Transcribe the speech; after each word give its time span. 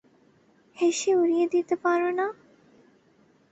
হেসে 0.77 1.11
উড়িয়ে 1.15 1.45
দিতে 1.47 1.75
পারো 1.83 2.09
না? 2.11 2.27